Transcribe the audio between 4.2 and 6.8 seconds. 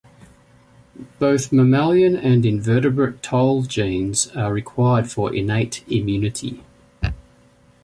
are required for innate immunity.